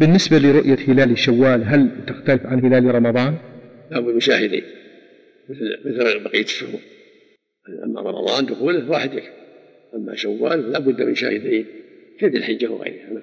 [0.00, 3.34] بالنسبة لرؤية هلال شوال هل تختلف عن هلال رمضان؟
[3.90, 4.62] لابد من شاهدين
[5.48, 6.80] مثل مثل بقية الشهور
[7.84, 9.30] أما رمضان دخوله واحد يكفي.
[9.94, 11.66] أما شوال لابد من شاهدين
[12.20, 13.22] كذي الحجة وغيرها.